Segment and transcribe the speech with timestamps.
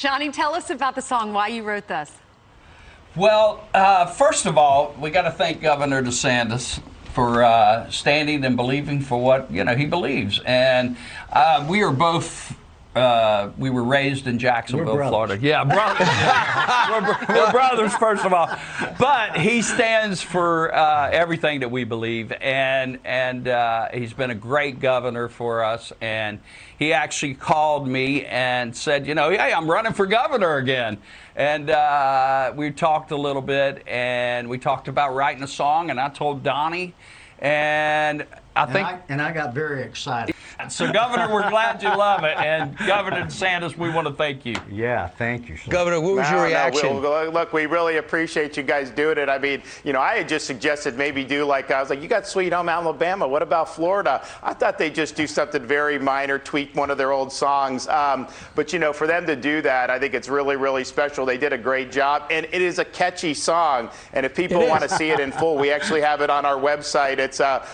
[0.00, 2.10] Johnny, tell us about the song, why you wrote this.
[3.14, 6.80] Well, uh, first of all, we got to thank Governor DeSantis
[7.12, 10.96] for uh, standing and believing for what you know he believes, and
[11.30, 12.56] uh, we are both.
[12.94, 15.38] Uh, we were raised in Jacksonville, Florida.
[15.40, 16.08] Yeah, brothers.
[17.28, 18.50] we're, we're, brothers, first of all.
[18.98, 24.34] But he stands for uh, everything that we believe, and and uh, he's been a
[24.34, 25.92] great governor for us.
[26.00, 26.40] And
[26.80, 30.98] he actually called me and said, you know, hey, I'm running for governor again.
[31.36, 35.90] And uh, we talked a little bit, and we talked about writing a song.
[35.90, 36.94] And I told Donnie,
[37.38, 38.26] and
[38.60, 38.86] I And think.
[38.86, 40.34] I, and I got very excited.
[40.68, 42.36] So, Governor, we're glad you love it.
[42.36, 44.56] And Governor DeSantis, we want to thank you.
[44.70, 45.56] Yeah, thank you.
[45.56, 45.70] Sir.
[45.70, 47.00] Governor, what was No, your no, reaction?
[47.00, 49.30] Will, look, we really appreciate you guys doing it.
[49.30, 52.08] I mean, you know, I had just suggested maybe do like, I was like, you
[52.08, 53.26] got Sweet Home Alabama.
[53.26, 54.22] What about Florida?
[54.42, 57.88] I thought they'd just do something very minor, tweak one of their old songs.
[57.88, 61.24] Um, but, you know, for them to do that, I think it's really, really special.
[61.24, 62.24] They did a great job.
[62.30, 63.88] And it is a catchy song.
[64.12, 66.56] And if people want to see it in full, we actually have it on our
[66.56, 67.16] website.
[67.16, 67.66] It's uh,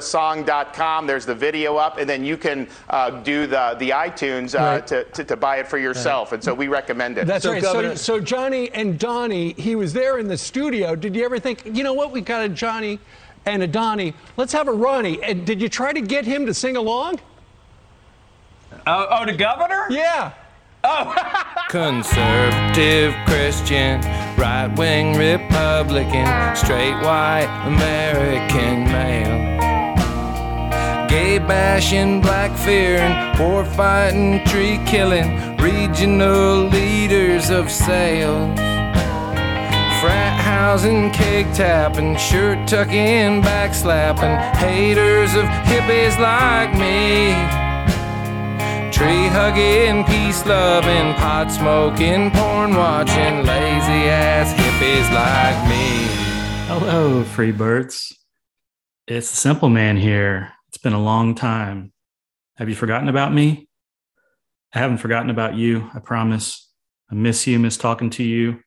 [0.00, 1.06] sweetfloridasong.com.
[1.06, 1.98] There's the video up.
[1.98, 4.86] And then you can uh, do the, the iTunes uh, Right.
[4.86, 6.32] to, to, to buy it for yourself.
[6.32, 7.26] And so we recommend it.
[7.26, 7.62] That's So, right.
[7.62, 10.94] Governor- so, so Johnny and Donnie, he was there in the studio.
[10.94, 12.98] Did you ever think, you know what, we got a Johnny
[13.46, 14.14] and a Donnie.
[14.36, 15.22] Let's have a Ronnie.
[15.22, 17.20] And did you try to get him to sing along?
[18.86, 19.86] Oh, oh the governor?
[19.90, 20.32] Yeah.
[20.84, 21.14] Oh.
[21.68, 24.00] Conservative Christian,
[24.36, 29.51] right wing Republican, straight white American male.
[31.12, 38.58] Gay bashing, black fearing, war fighting, tree killing, regional leaders of sales.
[40.00, 47.34] Frat housing, cake tapping, shirt tucking, backslapping, haters of hippies like me.
[48.90, 56.06] Tree hugging, peace loving, pot smoking, porn watching, lazy ass hippies like me.
[56.68, 58.14] Hello, Freebirds.
[59.06, 60.54] It's the Simple Man here.
[60.82, 61.92] Been a long time.
[62.56, 63.68] Have you forgotten about me?
[64.74, 66.70] I haven't forgotten about you, I promise.
[67.08, 68.60] I miss you, miss talking to you.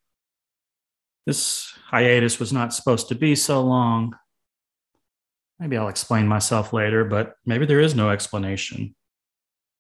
[1.26, 4.16] This hiatus was not supposed to be so long.
[5.60, 8.96] Maybe I'll explain myself later, but maybe there is no explanation.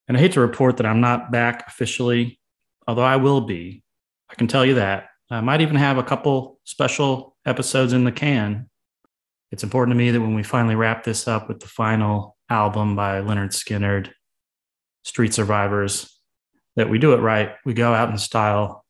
[0.08, 2.40] And I hate to report that I'm not back officially,
[2.86, 3.84] although I will be.
[4.30, 5.08] I can tell you that.
[5.32, 8.70] I might even have a couple special episodes in the can.
[9.52, 12.96] It's important to me that when we finally wrap this up with the final album
[12.96, 14.12] by Lynyrd Skynyrd,
[15.04, 16.20] Street Survivors,
[16.76, 17.54] that we do it right.
[17.66, 18.86] We go out in style.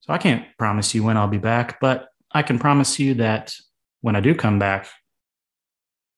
[0.00, 3.54] So I can't promise you when I'll be back, but I can promise you that
[4.00, 4.88] when I do come back,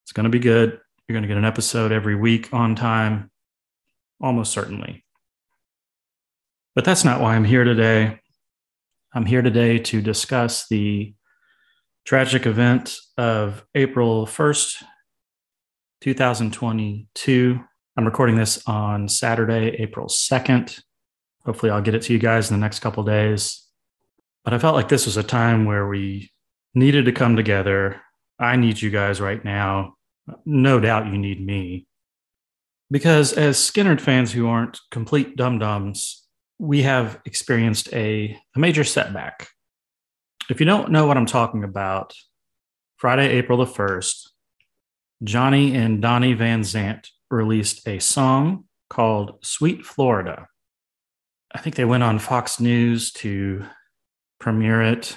[0.05, 0.81] it's going to be good.
[1.07, 3.31] You're going to get an episode every week on time,
[4.21, 5.05] almost certainly.
[6.75, 8.21] But that's not why I'm here today.
[9.15, 11.15] I'm here today to discuss the
[12.07, 14.85] tragic event of April 1st,
[16.03, 17.61] 2022.
[17.97, 20.81] I'm recording this on Saturday, April 2nd.
[21.45, 23.67] Hopefully, I'll get it to you guys in the next couple days.
[24.45, 26.31] But I felt like this was a time where we
[26.75, 28.01] needed to come together.
[28.39, 29.95] I need you guys right now.
[30.45, 31.89] No doubt you need me.
[32.89, 36.25] Because as Skynyrd fans who aren't complete dum dums,
[36.61, 39.49] we have experienced a, a major setback.
[40.49, 42.15] If you don't know what I'm talking about,
[42.99, 44.29] Friday, April the 1st,
[45.25, 50.47] Johnny and Donnie Van Zant released a song called Sweet Florida.
[51.53, 53.65] I think they went on Fox News to
[54.39, 55.17] premiere it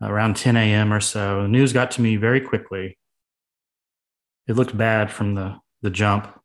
[0.00, 0.94] around 10 a.m.
[0.94, 1.42] or so.
[1.42, 2.96] The news got to me very quickly.
[4.46, 6.40] It looked bad from the, the jump.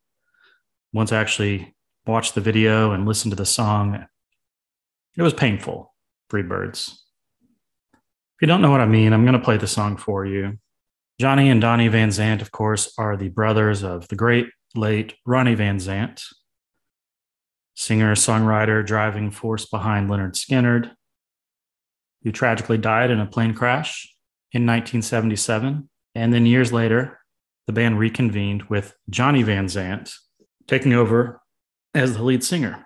[0.92, 1.74] Once I actually
[2.06, 4.06] watched the video and listened to the song,
[5.16, 5.94] it was painful.
[6.30, 7.03] Free birds.
[8.44, 10.60] You don't know what I mean, I'm going to play the song for you.
[11.18, 15.56] Johnny and Donnie Van Zant, of course, are the brothers of the great late Ronnie
[15.56, 16.22] Van Zant,
[17.74, 20.92] singer, songwriter, driving force behind Lynyrd Skynyrd,
[22.24, 24.14] who tragically died in a plane crash
[24.52, 25.90] in 1977.
[26.14, 27.22] And then years later,
[27.66, 30.14] the band reconvened with Johnny Van Zant
[30.68, 31.42] taking over
[31.96, 32.86] as the lead singer.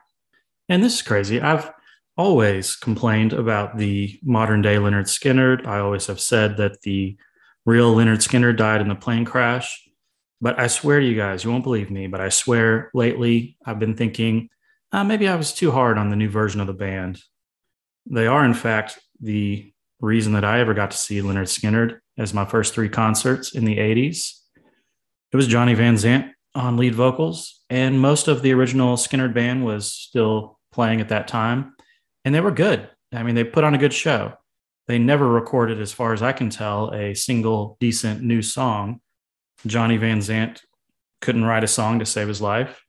[0.69, 1.41] And this is crazy.
[1.41, 1.71] I've
[2.17, 5.67] always complained about the modern day Lynyrd Skynyrd.
[5.67, 7.17] I always have said that the
[7.65, 9.83] real Lynyrd Skynyrd died in the plane crash.
[10.41, 13.79] But I swear to you guys, you won't believe me, but I swear lately I've
[13.79, 14.49] been thinking
[14.91, 17.21] uh, maybe I was too hard on the new version of the band.
[18.09, 22.33] They are, in fact, the reason that I ever got to see Lynyrd Skynyrd as
[22.33, 24.31] my first three concerts in the 80s.
[25.31, 29.65] It was Johnny Van Zant on lead vocals, and most of the original Skynyrd band
[29.65, 31.73] was still playing at that time,
[32.27, 32.89] and they were good.
[33.13, 34.33] I mean, they put on a good show.
[34.87, 38.99] They never recorded, as far as I can tell, a single decent new song.
[39.65, 40.59] Johnny Van Zant
[41.21, 42.83] couldn't write a song to save his life.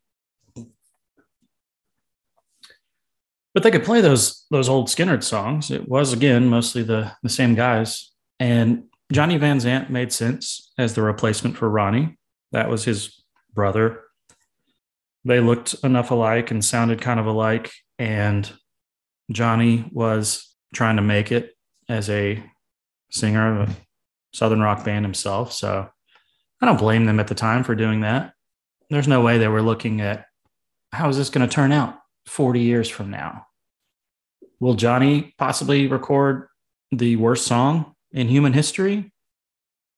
[3.54, 5.70] But they could play those those old Skynyrd songs.
[5.70, 8.10] It was again mostly the the same guys.
[8.40, 12.18] And Johnny Van Zant made sense as the replacement for Ronnie.
[12.50, 13.22] That was his
[13.54, 14.02] brother.
[15.24, 17.70] They looked enough alike and sounded kind of alike.
[18.00, 18.52] And
[19.30, 21.54] Johnny was trying to make it
[21.88, 22.42] as a
[23.10, 23.76] singer of a
[24.32, 25.52] Southern rock band himself.
[25.52, 25.88] So
[26.60, 28.32] I don't blame them at the time for doing that.
[28.90, 30.26] There's no way they were looking at
[30.92, 33.46] how is this going to turn out 40 years from now?
[34.60, 36.48] Will Johnny possibly record
[36.90, 39.12] the worst song in human history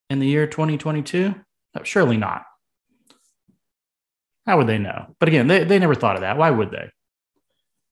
[0.08, 1.34] in the year 2022?
[1.74, 2.44] Uh, surely not.
[4.46, 5.14] How would they know?
[5.18, 6.36] But again, they, they never thought of that.
[6.36, 6.90] Why would they?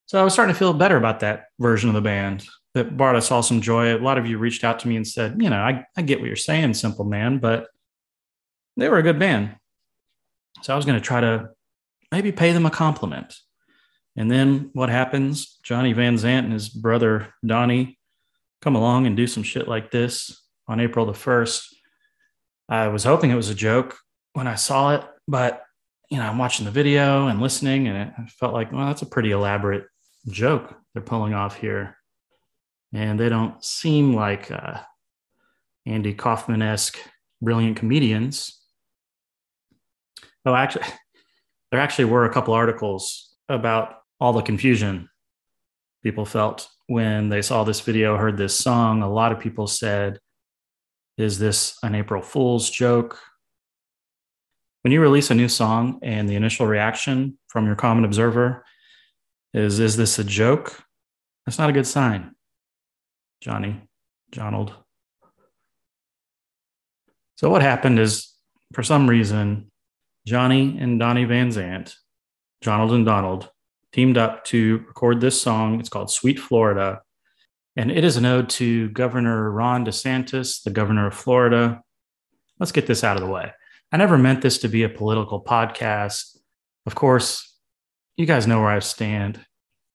[0.08, 3.14] So I was starting to feel better about that version of the band that brought
[3.14, 3.94] us all some joy.
[3.94, 6.19] A lot of you reached out to me and said, you know, I, I get
[6.19, 7.66] what you're saying, Simple Man, but
[8.78, 9.55] they were a good band.
[10.62, 11.50] So I was going to try to
[12.10, 13.37] maybe pay them a compliment.
[14.16, 15.58] And then what happens?
[15.62, 17.99] Johnny Van Zant and his brother Donnie
[18.62, 21.66] come along and do some shit like this on April the 1st.
[22.70, 23.99] I was hoping it was a joke
[24.32, 25.64] when I saw it, but
[26.10, 29.06] you know, I'm watching the video and listening, and it felt like, well, that's a
[29.06, 29.84] pretty elaborate
[30.26, 31.97] joke they're pulling off here.
[32.93, 34.81] And they don't seem like uh,
[35.87, 36.99] Andy Kaufman esque
[37.41, 38.61] brilliant comedians.
[40.44, 40.87] Oh, actually,
[41.70, 45.09] there actually were a couple articles about all the confusion
[46.03, 49.03] people felt when they saw this video, heard this song.
[49.03, 50.19] A lot of people said,
[51.19, 53.19] Is this an April Fool's joke?
[54.82, 58.65] When you release a new song and the initial reaction from your common observer
[59.54, 60.82] is, Is this a joke?
[61.46, 62.34] That's not a good sign,
[63.40, 63.80] Johnny,
[64.32, 64.72] Johnald.
[67.36, 68.34] So, what happened is,
[68.74, 69.70] for some reason,
[70.26, 71.94] Johnny and Donnie Van Zant,
[72.62, 73.50] Johnald and Donald,
[73.92, 75.80] teamed up to record this song.
[75.80, 77.00] It's called Sweet Florida.
[77.76, 81.80] And it is an ode to Governor Ron DeSantis, the governor of Florida.
[82.58, 83.52] Let's get this out of the way.
[83.92, 86.36] I never meant this to be a political podcast.
[86.86, 87.57] Of course,
[88.19, 89.41] you guys know where I stand.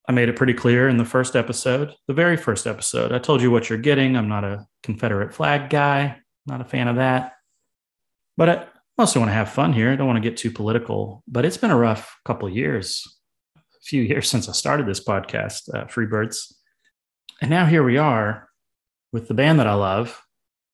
[0.07, 3.11] I made it pretty clear in the first episode, the very first episode.
[3.11, 4.15] I told you what you're getting.
[4.15, 6.17] I'm not a Confederate flag guy,
[6.47, 7.33] not a fan of that.
[8.37, 8.65] But I
[8.97, 9.91] also want to have fun here.
[9.91, 13.05] I don't want to get too political, but it's been a rough couple years
[13.57, 16.53] a few years since I started this podcast, uh, Freebirds.
[17.41, 18.47] And now here we are
[19.11, 20.21] with the band that I love,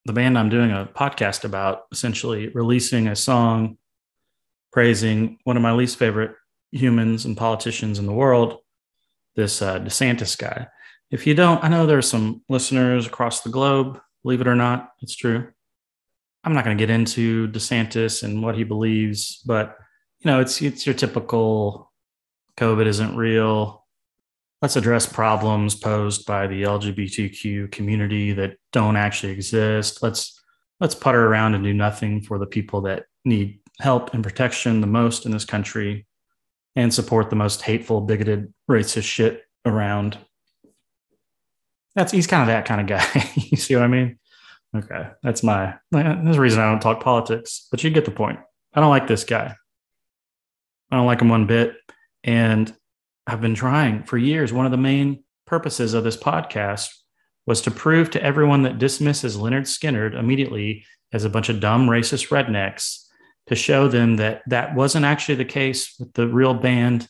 [0.06, 3.78] the band I'm doing a podcast about, essentially releasing a song
[4.72, 6.36] praising one of my least favorite
[6.72, 8.60] humans and politicians in the world,
[9.36, 10.68] this uh, DeSantis guy.
[11.12, 14.92] If you don't, I know there's some listeners across the globe, believe it or not,
[15.02, 15.48] it's true.
[16.44, 19.78] I'm not going to get into DeSantis and what he believes, but
[20.20, 21.92] you know, it's it's your typical
[22.58, 23.86] COVID isn't real.
[24.62, 30.04] Let's address problems posed by the LGBTQ community that don't actually exist.
[30.04, 30.42] Let's
[30.80, 34.88] let's putter around and do nothing for the people that need help and protection the
[34.88, 36.06] most in this country
[36.80, 40.18] and support the most hateful, bigoted, racist shit around.
[41.94, 43.32] That's he's kind of that kind of guy.
[43.36, 44.18] you see what I mean?
[44.74, 48.40] Okay, that's my there's a reason I don't talk politics, but you get the point.
[48.74, 49.56] I don't like this guy.
[50.90, 51.76] I don't like him one bit.
[52.24, 52.74] And
[53.28, 54.54] I've been trying for years.
[54.54, 56.92] One of the main purposes of this podcast
[57.46, 61.88] was to prove to everyone that dismisses Lynyrd Skynyrd immediately as a bunch of dumb
[61.88, 63.09] racist rednecks
[63.50, 67.10] to show them that that wasn't actually the case with the real band,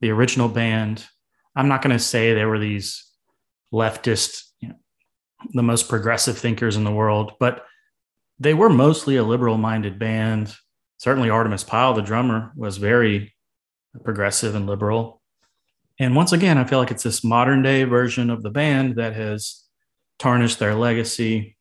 [0.00, 1.06] the original band.
[1.54, 3.04] I'm not going to say there were these
[3.72, 4.74] leftist, you know,
[5.52, 7.66] the most progressive thinkers in the world, but
[8.38, 10.54] they were mostly a liberal minded band.
[10.96, 13.34] Certainly, Artimus Pyle, the drummer, was very
[14.02, 15.20] progressive and liberal.
[15.98, 19.14] And once again, I feel like it's this modern day version of the band that
[19.14, 19.62] has
[20.18, 21.58] tarnished their legacy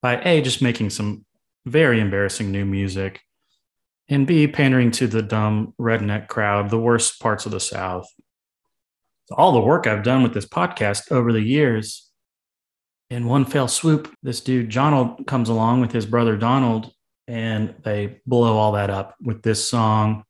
[0.00, 1.24] by A, just making some
[1.64, 3.20] very embarrassing new music,
[4.08, 8.06] and B, pandering to the dumb redneck crowd, the worst parts of the South.
[9.30, 12.10] All the work I've done with this podcast over the years,
[13.08, 16.90] in one fell swoop, this dude, Donald, comes along with his brother Donald,
[17.28, 20.24] and they blow all that up with this song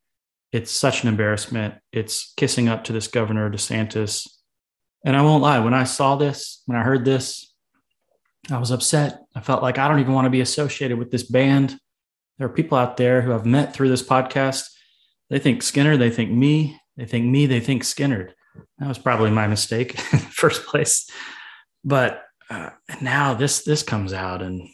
[0.52, 1.74] it's such an embarrassment.
[1.92, 4.28] It's kissing up to this governor DeSantis.
[5.04, 7.51] And I won't lie, when I saw this, when I heard this,
[8.50, 9.22] I was upset.
[9.34, 11.78] I felt like I don't even want to be associated with this band.
[12.38, 14.68] There are people out there who I've met through this podcast.
[15.30, 18.32] They think Skynyrd, they think me, they think me, they think Skynyrd.
[18.78, 21.08] That was probably my mistake in the first place.
[21.84, 22.70] But uh,
[23.00, 24.68] now this this comes out, and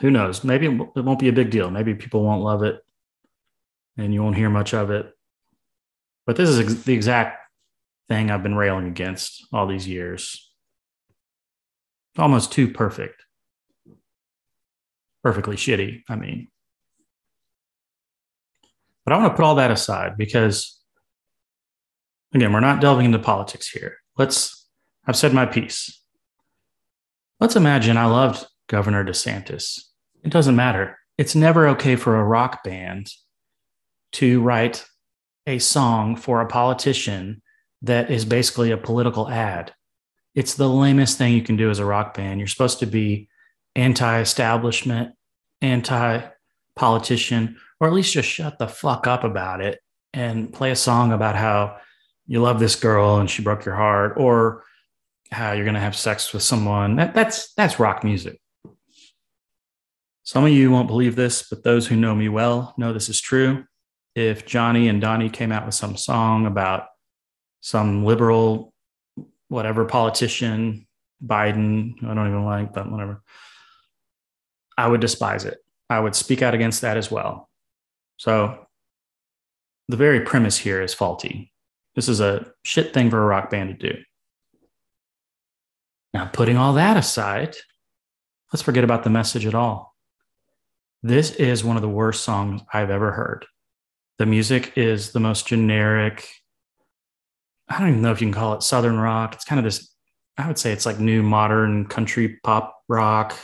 [0.00, 0.44] who knows?
[0.44, 1.70] Maybe it won't be a big deal.
[1.70, 2.84] Maybe people won't love it,
[3.96, 5.10] and you won't hear much of it.
[6.26, 7.38] But this is ex- the exact
[8.08, 10.49] thing I've been railing against all these years.
[12.18, 13.24] Almost too perfect.
[15.22, 16.48] Perfectly shitty, I mean.
[19.04, 20.78] But I want to put all that aside because,
[22.34, 23.96] again, we're not delving into politics here.
[24.16, 24.66] Let's,
[25.06, 26.00] I've said my piece.
[27.38, 29.80] Let's imagine I loved Governor DeSantis.
[30.22, 30.98] It doesn't matter.
[31.16, 33.10] It's never okay for a rock band
[34.12, 34.84] to write
[35.46, 37.42] a song for a politician
[37.82, 39.72] that is basically a political ad.
[40.34, 42.38] It's the lamest thing you can do as a rock band.
[42.38, 43.28] You're supposed to be
[43.74, 45.14] anti establishment,
[45.60, 46.22] anti
[46.76, 49.80] politician, or at least just shut the fuck up about it
[50.12, 51.76] and play a song about how
[52.26, 54.64] you love this girl and she broke your heart or
[55.32, 56.96] how you're going to have sex with someone.
[56.96, 58.40] That, that's that's rock music.
[60.22, 63.20] Some of you won't believe this, but those who know me well know this is
[63.20, 63.64] true.
[64.14, 66.86] If Johnny and Donnie came out with some song about
[67.60, 68.69] some liberal,
[69.50, 70.86] whatever politician,
[71.22, 73.22] Biden, I don't even like, but whatever,
[74.78, 75.58] I would despise it.
[75.90, 77.50] I would speak out against that as well.
[78.16, 78.66] So
[79.88, 81.52] the very premise here is faulty.
[81.96, 83.98] This is a shit thing for a rock band to do.
[86.14, 87.56] Now, putting all that aside,
[88.52, 89.96] let's forget about the message at all.
[91.02, 93.46] This is one of the worst songs I've ever heard.
[94.18, 96.28] The music is the most generic.
[97.70, 99.34] I don't even know if you can call it Southern rock.
[99.34, 99.94] It's kind of this,
[100.36, 103.38] I would say it's like new modern country pop rock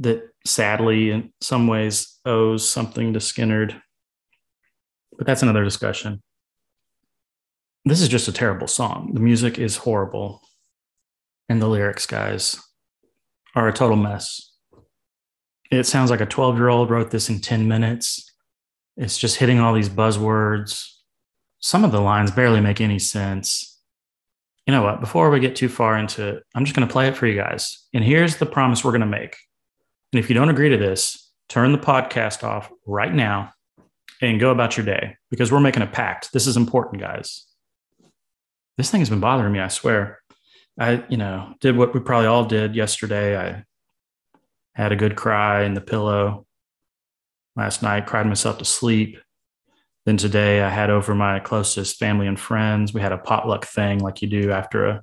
[0.00, 3.80] that sadly, in some ways, owes something to Skynyrd.
[5.16, 6.22] But that's another discussion.
[7.84, 9.12] This is just a terrible song.
[9.14, 10.42] The music is horrible.
[11.48, 12.62] And the lyrics, guys,
[13.54, 14.52] are a total mess.
[15.70, 18.30] It sounds like a 12 year old wrote this in 10 minutes.
[18.96, 20.86] It's just hitting all these buzzwords.
[21.62, 23.80] Some of the lines barely make any sense.
[24.66, 25.00] You know what?
[25.00, 27.36] Before we get too far into it, I'm just going to play it for you
[27.36, 27.86] guys.
[27.94, 29.36] And here's the promise we're going to make.
[30.12, 33.52] And if you don't agree to this, turn the podcast off right now
[34.20, 36.32] and go about your day because we're making a pact.
[36.32, 37.46] This is important, guys.
[38.76, 40.20] This thing has been bothering me, I swear.
[40.80, 43.36] I, you know, did what we probably all did yesterday.
[43.36, 43.64] I
[44.74, 46.44] had a good cry in the pillow
[47.54, 49.18] last night, cried myself to sleep.
[50.04, 52.92] Then today I had over my closest family and friends.
[52.92, 55.02] We had a potluck thing like you do after a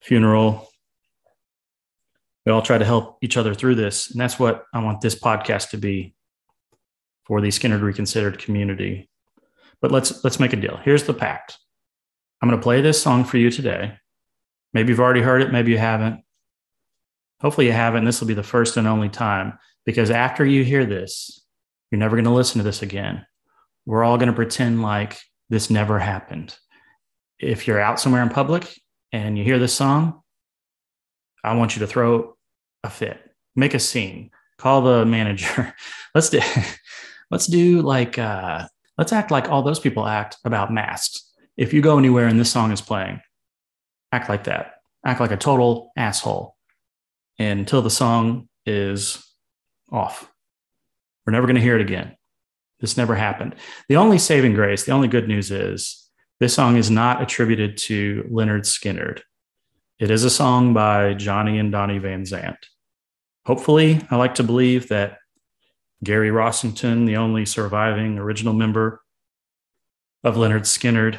[0.00, 0.68] funeral
[2.44, 4.10] we all try to help each other through this.
[4.10, 6.14] And that's what I want this podcast to be
[7.24, 9.08] for the Skynyrd Reconsidered community.
[9.80, 10.78] But let's let's make a deal.
[10.84, 11.58] Here's the pact.
[12.40, 13.94] I'm going to play this song for you today.
[14.72, 16.22] Maybe you've already heard it, maybe you haven't.
[17.40, 18.04] Hopefully you haven't.
[18.04, 21.44] This will be the first and only time because after you hear this,
[21.90, 23.26] you're never going to listen to this again.
[23.86, 25.18] We're all going to pretend like
[25.50, 26.56] this never happened.
[27.38, 28.72] If you're out somewhere in public
[29.12, 30.22] and you hear this song,
[31.44, 32.36] I want you to throw
[32.84, 33.20] a fit,
[33.56, 35.74] make a scene, call the manager.
[36.14, 36.40] let's do,
[37.30, 41.32] let's do like, uh, let's act like all those people act about masks.
[41.56, 43.20] If you go anywhere and this song is playing,
[44.12, 44.74] act like that.
[45.04, 46.56] Act like a total asshole
[47.38, 49.26] until the song is
[49.90, 50.30] off.
[51.26, 52.16] We're never going to hear it again.
[52.82, 53.54] This never happened.
[53.88, 56.10] The only saving grace, the only good news is
[56.40, 59.20] this song is not attributed to Lynyrd Skynyrd.
[59.98, 62.56] It is a song by Johnny and Donnie Van Zant.
[63.46, 65.18] Hopefully, I like to believe that
[66.02, 69.00] Gary Rossington, the only surviving original member
[70.24, 71.18] of Lynyrd Skynyrd,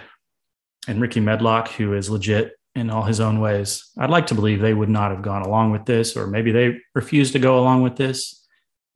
[0.85, 4.59] and Rickey Medlocke, who is legit in all his own ways, I'd like to believe
[4.59, 7.83] they would not have gone along with this, or maybe they refused to go along
[7.83, 8.45] with this.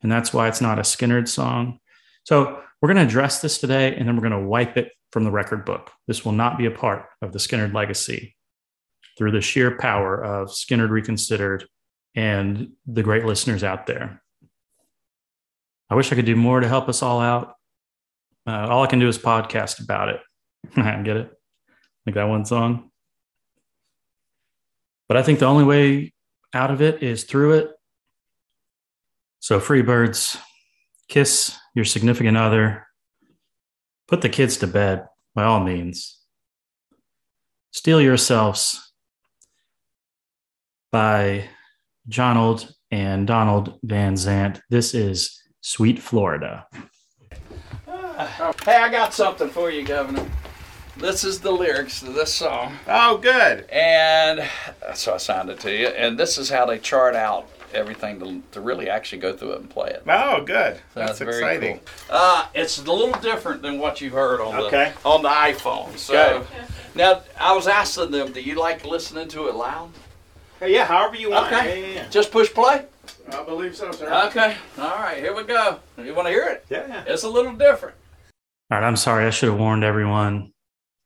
[0.01, 1.79] And that's why it's not a Skynyrd song.
[2.27, 5.23] So we're going to address this today, and then we're going to wipe it from
[5.23, 5.91] the record book.
[6.07, 8.35] This will not be a part of the Skynyrd legacy
[9.17, 11.63] through the sheer power of Skynyrd Reconsidered
[12.15, 14.21] and the great listeners out there.
[15.89, 17.53] I wish I could do more to help us all out.
[18.45, 20.19] Uh, all I can do is podcast about it.
[20.75, 21.31] I get it?
[22.05, 22.91] Like that one song.
[25.07, 26.11] But I think the only way
[26.53, 27.69] out of it is through it.
[29.39, 30.37] So, free birds,
[31.07, 32.87] kiss your significant other,
[34.07, 35.05] put the kids to bed
[35.35, 36.17] by all means.
[37.71, 38.93] Steel yourselves
[40.91, 41.47] by
[42.09, 44.59] Jonald and Donald Van Zant.
[44.71, 46.65] This is Sweet Florida.
[48.65, 50.25] Hey, I got something for you, Governor.
[50.97, 52.75] this is the lyrics to this song.
[52.87, 53.69] Oh, good.
[53.69, 54.49] And
[54.95, 55.89] so I signed it to you.
[55.89, 59.59] And this is how they chart out everything to, to really actually go through it
[59.61, 60.03] and play it.
[60.07, 60.75] Oh, good.
[60.93, 61.79] So That's very exciting.
[61.79, 62.17] cool.
[62.17, 64.93] Uh, it's a little different than what you've heard on Okay.
[65.03, 65.97] the on the iPhone.
[65.97, 66.47] So Good.
[66.95, 69.91] now I was asking them, do you like listening to it loud?
[70.65, 71.53] Yeah, however you want.
[71.53, 71.81] Okay.
[71.81, 72.85] Yeah, yeah, Just push play.
[73.31, 74.11] I believe so, sir.
[74.27, 74.55] Okay.
[74.79, 75.17] All right.
[75.17, 75.79] Here we go.
[75.97, 76.65] You want to hear it?
[76.69, 77.03] yeah.
[77.05, 77.95] It's a little different.
[78.71, 79.25] All right, I'm sorry.
[79.25, 80.51] I should have warned everyone.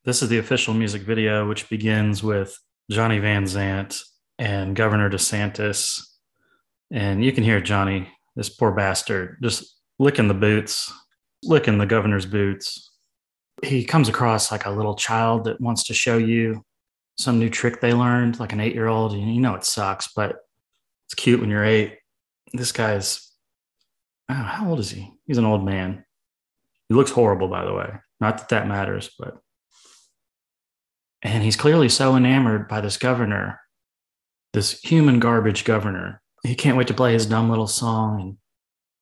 [0.06, 2.58] This is the official music video, which begins with
[2.90, 4.02] Johnny Van Zant
[4.40, 6.02] and Governor DeSantis.
[6.92, 10.92] And you can hear Johnny, this poor bastard, just licking the boots,
[11.44, 12.92] licking the governor's boots.
[13.64, 16.66] He comes across like a little child that wants to show you
[17.18, 19.14] some new trick they learned, like an eight year old.
[19.14, 20.38] You know, it sucks, but
[21.08, 22.00] it's cute when you're eight.
[22.54, 23.32] This guy's,
[24.30, 25.12] oh, how old is he?
[25.26, 26.04] He's an old man.
[26.90, 27.90] He looks horrible, by the way.
[28.20, 29.38] Not that that matters, but.
[31.22, 33.62] And he's clearly so enamored by this governor,
[34.54, 36.21] this human garbage governor.
[36.44, 38.38] He can't wait to play his dumb little song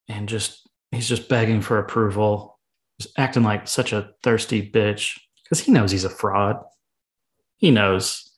[0.08, 2.60] and, and just, he's just begging for approval,
[3.00, 6.58] just acting like such a thirsty bitch because he knows he's a fraud.
[7.58, 8.29] He knows,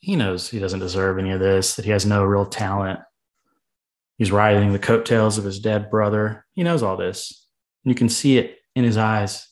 [0.00, 3.00] he knows he doesn't deserve any of this, that he has no real talent.
[4.18, 6.44] He's riding the coattails of his dead brother.
[6.52, 7.46] He knows all this.
[7.84, 9.46] And You can see it in his eyes.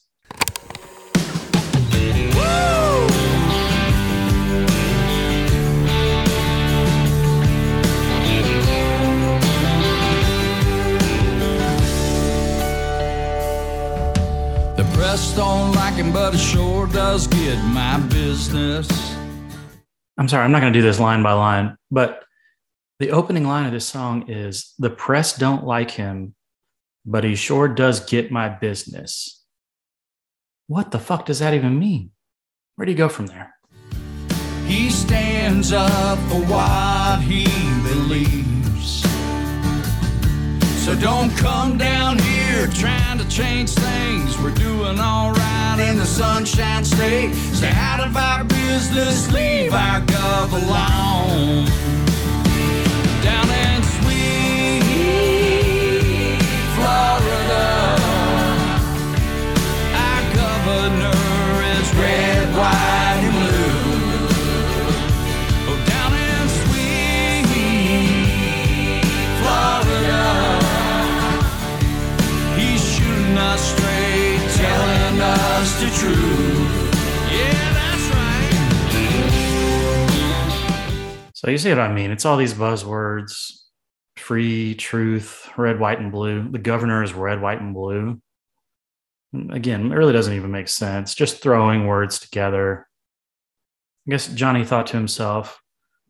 [15.09, 18.87] Don't like him, but it sure does get my business.
[20.19, 22.25] I'm sorry, I'm not going to do this line by line, but
[22.99, 26.35] the opening line of this song is The press don't like him,
[27.07, 29.43] but he sure does get my business.
[30.67, 32.11] What the fuck does that even mean?
[32.75, 33.55] Where do you go from there?
[34.67, 37.45] He stands up for what he
[37.81, 39.01] believes.
[40.85, 44.37] So don't come down here trying to change things.
[44.39, 47.33] We're doing all right in the Sunshine State.
[47.33, 51.65] Stay out of our business, leave our gov alone.
[53.23, 54.83] Down in sweet
[56.75, 57.97] Florida,
[59.95, 62.88] our governor is red, white,
[81.49, 82.11] So you see what I mean?
[82.11, 83.61] It's all these buzzwords
[84.15, 86.47] free, truth, red, white, and blue.
[86.47, 88.21] The governor is red, white, and blue.
[89.49, 91.15] Again, it really doesn't even make sense.
[91.15, 92.87] Just throwing words together.
[94.07, 95.59] I guess Johnny thought to himself,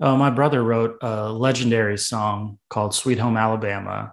[0.02, 4.12] oh, my brother wrote a legendary song called Sweet Home Alabama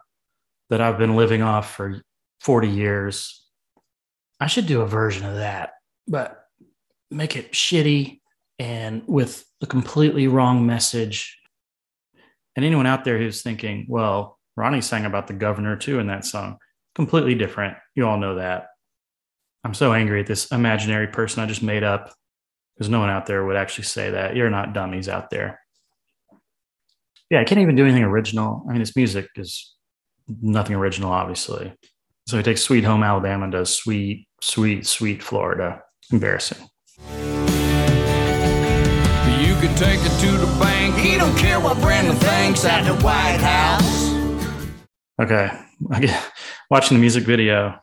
[0.71, 2.03] that I've been living off for
[2.39, 3.45] 40 years.
[4.39, 5.73] I should do a version of that,
[6.07, 6.45] but
[7.11, 8.21] make it shitty
[8.59, 11.39] and with a completely wrong message.
[12.55, 16.25] And anyone out there who's thinking, well, Ronnie sang about the governor too in that
[16.25, 16.59] song,
[16.95, 17.77] completely different.
[17.95, 18.69] You all know that.
[19.65, 22.15] I'm so angry at this imaginary person I just made up
[22.75, 24.37] because no one out there would actually say that.
[24.37, 25.61] You're not dummies out there.
[27.31, 28.65] Yeah, I can't even do anything original.
[28.69, 29.75] I mean, this music is
[30.41, 31.73] nothing original, obviously.
[32.29, 35.83] So he takes Sweet Home Alabama and does Sweet, Sweet, Sweet Florida.
[36.13, 36.59] Embarrassing.
[39.77, 40.97] Take it to the bank.
[40.97, 44.11] He don't care what Brandon thinks at the White House.
[45.21, 45.51] Okay.
[46.71, 47.79] Watching the music video,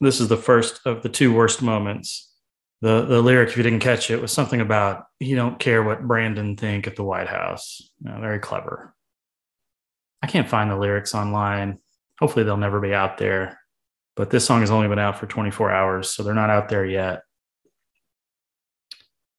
[0.00, 2.32] this is the first of the two worst moments.
[2.80, 6.06] The the lyric, if you didn't catch it, was something about you don't care what
[6.06, 7.80] Brandon think at the White House.
[8.00, 8.94] Know, very clever.
[10.22, 11.78] I can't find the lyrics online.
[12.18, 13.60] Hopefully they'll never be out there.
[14.16, 16.84] But this song has only been out for 24 hours, so they're not out there
[16.84, 17.22] yet.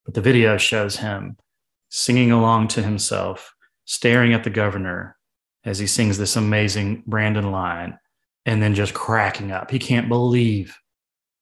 [0.06, 1.36] But the video shows him
[1.90, 3.54] singing along to himself,
[3.86, 5.18] staring at the governor
[5.64, 7.98] as he sings this amazing Brandon line
[8.46, 9.70] and then just cracking up.
[9.70, 10.78] He can't believe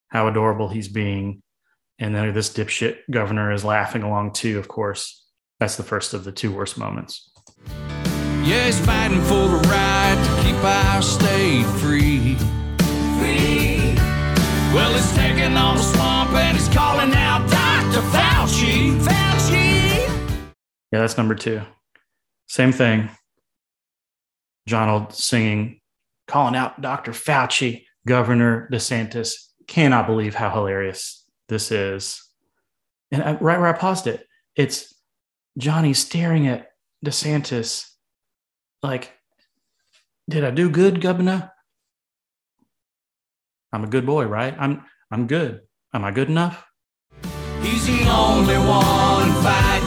[0.10, 1.41] how adorable he's being.
[1.99, 5.23] And then this dipshit governor is laughing along too, of course.
[5.60, 7.31] That's the first of the two worst moments.
[8.43, 12.36] Yeah, he's fighting for the right to keep our state free.
[13.17, 13.95] Free.
[14.73, 18.05] Well, he's taking on the swamp and he's calling out Dr.
[18.10, 18.99] Fauci.
[19.01, 19.34] Fauci.
[20.95, 21.62] Yeah, that's number two.
[22.47, 23.10] Same thing.
[24.65, 25.81] Donald singing,
[26.25, 27.12] calling out Dr.
[27.12, 29.34] Fauci, Governor DeSantis.
[29.67, 32.23] Cannot believe how hilarious this is.
[33.12, 34.93] And I, right where I paused it, it's
[35.58, 36.69] Johnny staring at
[37.05, 37.89] DeSantis
[38.81, 39.12] like,
[40.29, 41.51] did I do good, Governor?
[43.73, 44.55] I'm a good boy, right?
[44.58, 45.60] I'm I'm good.
[45.93, 46.65] Am I good enough?
[47.62, 49.84] He's the only one fighting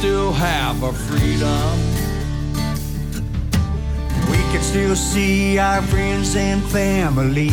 [0.00, 1.78] still have our freedom.
[4.30, 7.50] We can still see our friends and family.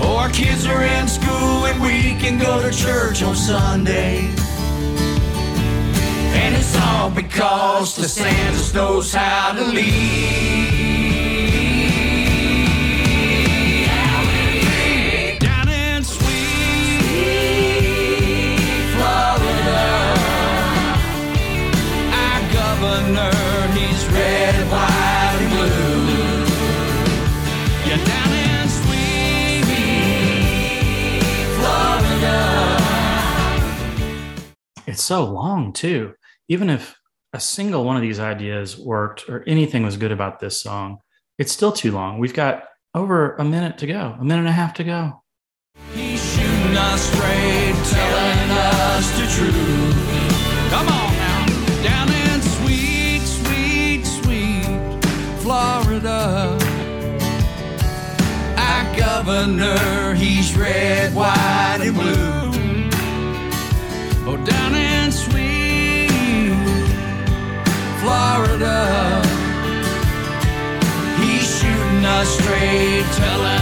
[0.00, 4.28] Oh, our kids are in school and we can go to church on Sunday.
[6.34, 10.97] And it's all because DeSantis knows how to lead.
[22.98, 23.30] Governor,
[24.12, 26.46] red, white, and blue.
[27.86, 29.64] Yeah, down in sweet
[31.56, 32.38] Florida.
[34.86, 36.14] It's so long too.
[36.48, 36.96] Even if
[37.32, 40.98] a single one of these ideas worked or anything was good about this song,
[41.38, 42.18] it's still too long.
[42.18, 45.22] We've got over a minute to go, a minute and a half to go.
[45.94, 49.27] He's shooting us straight, telling us the
[60.48, 62.90] he's red, white, and blue.
[64.30, 66.08] Oh, down in sweet
[68.00, 69.22] Florida.
[71.20, 73.57] He's shooting us straight, telling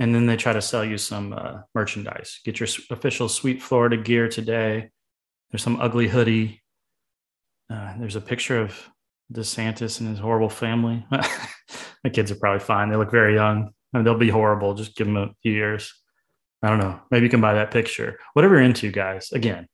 [0.00, 2.40] And then they try to sell you some uh, merchandise.
[2.42, 4.88] Get your official Sweet Florida gear today.
[5.50, 6.62] There's some ugly hoodie.
[7.68, 8.88] Uh, there's a picture of
[9.30, 11.04] DeSantis and his horrible family.
[12.02, 12.88] the kids are probably fine.
[12.88, 13.72] They look very young.
[13.92, 14.72] I mean, they'll be horrible.
[14.72, 15.92] Just give them a few years.
[16.62, 16.98] I don't know.
[17.10, 18.18] Maybe you can buy that picture.
[18.32, 19.32] Whatever you're into, guys.
[19.32, 19.68] Again,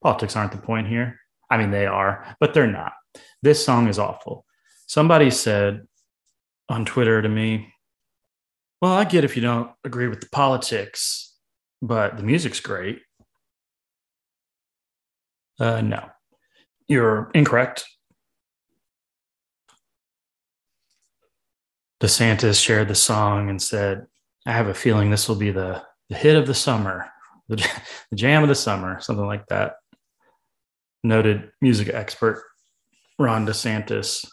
[0.00, 1.18] politics aren't the point here.
[1.50, 2.92] I mean, they are, but they're not.
[3.42, 4.46] This song is awful.
[4.86, 5.82] Somebody said
[6.68, 7.71] on Twitter to me,
[8.82, 11.36] well, I get if you don't agree with the politics,
[11.80, 13.00] but the music's great.
[15.60, 16.10] Uh, no,
[16.88, 17.84] you're incorrect.
[22.00, 24.04] DeSantis shared the song and said,
[24.44, 27.08] I have a feeling this will be the, the hit of the summer,
[27.48, 27.56] the,
[28.10, 29.76] the jam of the summer, something like that.
[31.04, 32.42] Noted music expert
[33.16, 34.26] Ron DeSantis.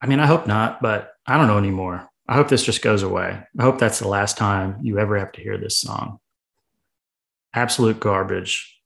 [0.00, 2.08] I mean, I hope not, but I don't know anymore.
[2.32, 3.38] I hope this just goes away.
[3.58, 6.18] I hope that's the last time you ever have to hear this song.
[7.52, 8.80] Absolute garbage.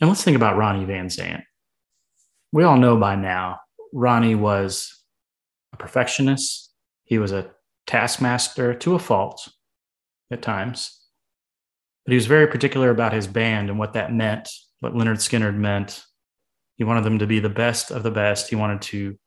[0.00, 1.42] And let's think about Ronnie Van Zant.
[2.52, 3.58] We all know by now,
[3.92, 4.96] Ronnie was
[5.72, 6.72] a perfectionist.
[7.02, 7.50] He was a
[7.88, 9.48] taskmaster to a fault
[10.30, 11.00] at times.
[12.06, 15.56] But he was very particular about his band and what that meant, what Lynyrd Skynyrd
[15.56, 16.04] meant.
[16.76, 18.50] He wanted them to be the best of the best.
[18.50, 19.18] He wanted to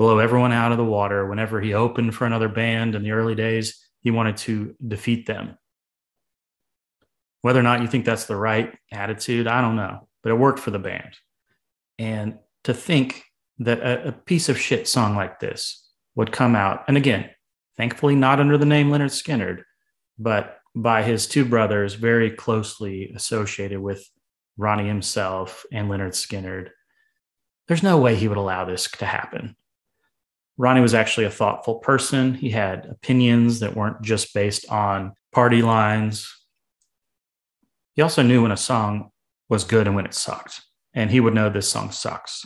[0.00, 1.26] blow everyone out of the water.
[1.26, 5.58] Whenever he opened for another band in the early days, he wanted to defeat them.
[7.42, 10.58] Whether or not you think that's the right attitude, I don't know, but it worked
[10.58, 11.18] for the band.
[11.98, 13.24] And to think
[13.58, 17.28] that a, a piece of shit song like this would come out, and again,
[17.76, 19.64] thankfully not under the name Lynyrd Skynyrd,
[20.18, 24.08] but by his two brothers, very closely associated with
[24.56, 26.70] Ronnie himself, and Lynyrd Skynyrd.
[27.68, 29.56] There's no way he would allow this to happen.
[30.60, 32.34] Ronnie was actually a thoughtful person.
[32.34, 36.30] He had opinions that weren't just based on party lines.
[37.94, 39.08] He also knew when a song
[39.48, 40.60] was good and when it sucked.
[40.92, 42.44] And he would know this song sucks.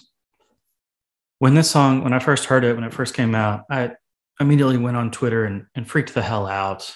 [1.41, 3.91] When this song, when I first heard it, when it first came out, I
[4.39, 6.95] immediately went on Twitter and, and freaked the hell out.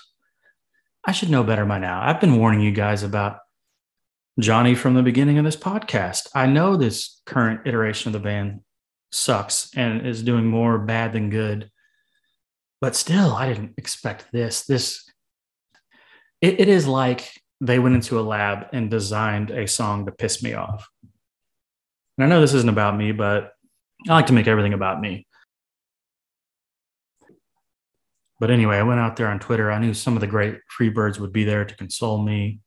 [1.04, 2.00] I should know better by now.
[2.00, 3.38] I've been warning you guys about
[4.38, 6.28] Johnny from the beginning of this podcast.
[6.33, 8.61] I know this current iteration of the band
[9.11, 11.71] sucks and is doing more bad than good.
[12.81, 14.64] But still, I didn't expect this.
[14.64, 15.09] This
[16.40, 20.42] it, it is like they went into a lab and designed a song to piss
[20.42, 20.88] me off.
[22.16, 23.53] And I know this isn't about me, but
[24.09, 25.27] I like to make everything about me.
[28.40, 29.71] But anyway, I went out there on Twitter.
[29.71, 32.61] I knew some of the great Freebirds would be there to console me,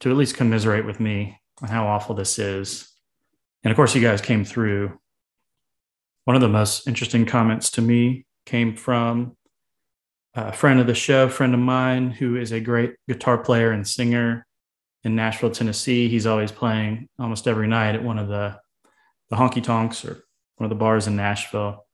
[0.00, 2.90] to at least commiserate with me on how awful this is.
[3.62, 4.98] And of course, you guys came through.
[6.28, 9.34] One of the most interesting comments to me came from
[10.36, 13.70] uh, a friend of the show, friend of mine, who is a great guitar player
[13.70, 14.46] and singer
[15.04, 16.06] in Nashville, Tennessee.
[16.10, 18.60] He's always playing almost every night at one of the,
[19.30, 20.22] the honky tonks or
[20.56, 21.86] one of the bars in Nashville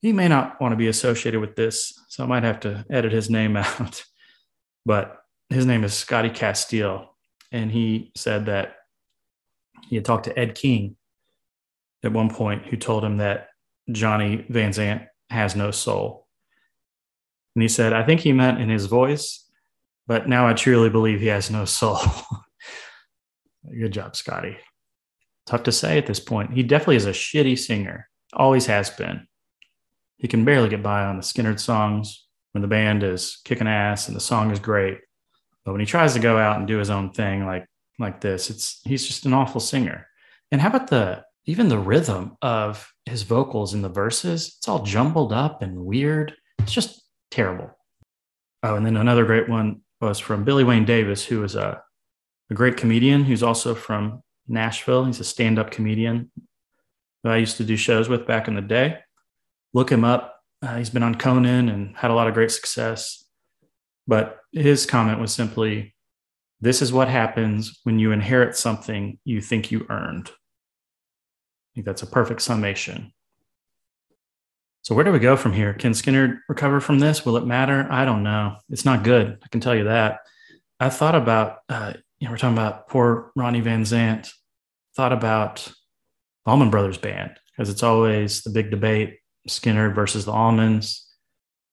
[0.00, 3.12] he may not want to be associated with this, so I might have to edit
[3.12, 4.04] his name out.
[4.86, 5.18] but
[5.50, 7.14] his name is Scotty Castile,
[7.52, 8.76] and he said that
[9.88, 10.96] he had talked to Ed King
[12.04, 13.48] at one point, who told him that
[13.90, 16.26] Johnny Van Zant has no soul.
[17.54, 19.44] And he said, I think he meant in his voice,
[20.06, 21.98] but now I truly believe he has no soul.
[23.70, 24.56] Good job, Scotty.
[25.46, 26.52] Tough to say at this point.
[26.52, 29.26] He definitely is a shitty singer, always has been
[30.18, 34.08] he can barely get by on the Skynyrd songs when the band is kicking ass
[34.08, 34.98] and the song is great.
[35.64, 37.66] But when he tries to go out and do his own thing like
[38.00, 40.06] like this, it's he's just an awful singer.
[40.50, 44.54] And how about the even the rhythm of his vocals in the verses?
[44.58, 46.34] It's all jumbled up and weird.
[46.60, 47.70] It's just terrible.
[48.62, 51.82] Oh, and then another great one was from Billy Wayne Davis, who is a,
[52.50, 55.04] a great comedian who's also from Nashville.
[55.04, 56.30] He's a stand-up comedian
[57.24, 58.98] that I used to do shows with back in the day
[59.74, 60.40] look him up.
[60.62, 63.24] Uh, he's been on Conan and had a lot of great success.
[64.06, 65.94] But his comment was simply,
[66.60, 70.30] This is what happens when you inherit something you think you earned.
[71.78, 73.12] Think that's a perfect summation.
[74.82, 75.72] So, where do we go from here?
[75.74, 77.24] Can Skynyrd recover from this?
[77.24, 77.86] Will it matter?
[77.88, 78.56] I don't know.
[78.68, 79.38] It's not good.
[79.44, 80.18] I can tell you that.
[80.80, 84.28] I thought about, uh, you know, we're talking about poor Ronnie Van Zant,
[84.96, 85.72] thought about
[86.46, 91.04] Allman Brothers Band, because it's always the big debate Skynyrd versus the Allmans.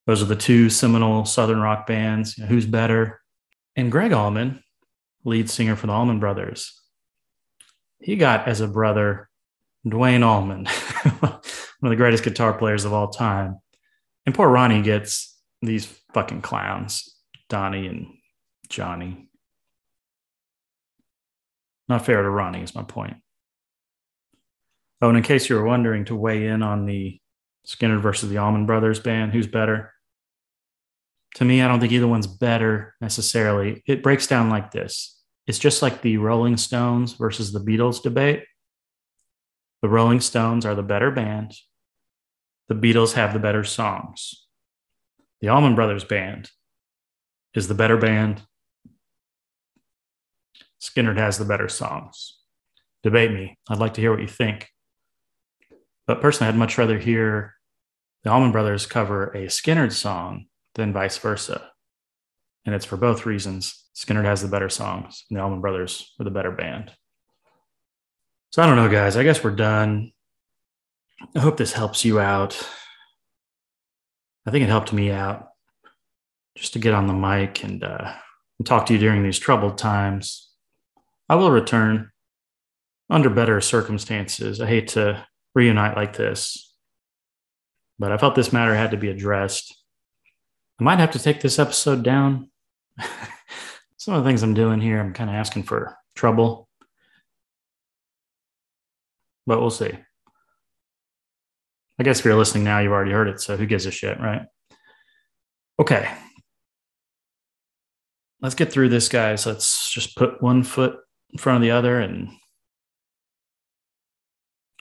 [0.06, 2.38] Those are the two seminal Southern rock bands.
[2.38, 3.22] You know, who's better?
[3.76, 4.63] And Gregg Allman,
[5.24, 6.80] lead singer for the Allman Brothers,
[8.00, 9.30] he got as a brother
[9.88, 10.65] Duane Allman,
[11.19, 13.60] one of the greatest guitar players of all time.
[14.26, 17.15] And poor Ronnie gets these fucking clowns,
[17.50, 18.08] Donnie and
[18.69, 19.30] Johnny.
[21.88, 23.17] Not fair to Ronnie, is my point.
[25.02, 27.19] Oh, and in case you were wondering to weigh in on the
[27.67, 29.34] Skynyrd versus the Allman Brothers band.
[29.34, 29.93] Who's better?
[31.36, 33.84] To me, I don't think either one's better necessarily.
[33.86, 35.15] It breaks down like this
[35.48, 38.43] it's just like the Rolling Stones versus the Beatles debate.
[39.86, 41.54] The Rolling Stones are the better band,
[42.67, 44.48] the Beatles have the better songs.
[45.41, 46.50] The Allman Brothers band
[47.54, 48.41] is the better band.
[50.82, 52.39] Skynyrd has the better songs.
[53.04, 53.60] Debate me.
[53.69, 54.69] I'd like to hear what you think.
[56.08, 57.54] But personally, I'd much rather hear
[58.24, 61.69] the Allman Brothers cover a Skynyrd song than vice versa.
[62.65, 63.86] And it's for both reasons.
[63.95, 66.91] Skynyrd has the better songs, and the Allman Brothers are the better band.
[68.56, 69.18] So I don't know, guys.
[69.18, 70.13] I guess we're done.
[71.36, 72.58] I hope this helps you out.
[74.46, 75.50] I think it helped me out
[76.58, 78.13] just to get on the mic and, uh,
[78.58, 80.54] and talk to you during these troubled times.
[81.28, 82.12] I will return
[83.10, 84.62] under better circumstances.
[84.62, 86.74] I hate to reunite like this,
[88.00, 89.76] but I felt this matter had to be addressed.
[90.80, 92.50] I might have to take this episode down.
[93.98, 96.64] Some of the things I'm doing here, I'm kind of asking for trouble,
[99.45, 99.91] but we'll see.
[101.97, 104.19] I guess if you're listening now, you've already heard it, so who gives a shit,
[104.19, 104.43] right?
[105.79, 106.12] Okay.
[108.41, 109.45] Let's get through this, guys.
[109.45, 110.97] Let's just put one foot
[111.31, 112.29] in front of the other and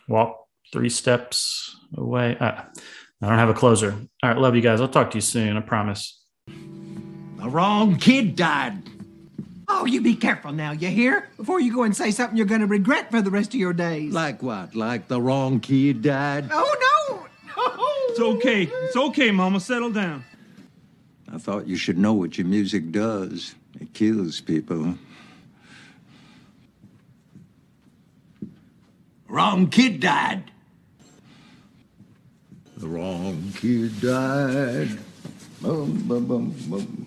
[0.09, 2.37] walk three steps away.
[2.39, 2.63] Uh,
[3.23, 3.93] I don't have a closer.
[4.23, 4.81] All right, love you guys.
[4.81, 5.57] I'll talk to you soon.
[5.57, 6.21] I promise.
[6.47, 8.83] The wrong kid died.
[9.77, 11.29] Oh, you be careful now, you hear?
[11.37, 13.73] Before you go and say something you're going to regret for the rest of your
[13.73, 14.13] days.
[14.13, 14.77] Like what?
[14.77, 16.49] Like the wrong kid died?
[16.53, 17.27] Oh, no!
[17.57, 18.07] No!
[18.09, 18.63] It's okay.
[18.63, 19.59] It's okay, Mama.
[19.59, 20.25] Settle down.
[21.31, 23.57] I thought you should know what your music does.
[23.81, 24.95] It kills people.
[29.27, 30.53] Wrong kid died.
[32.77, 35.01] The wrong kid died.
[35.61, 37.07] Boom, boom, boom, boom,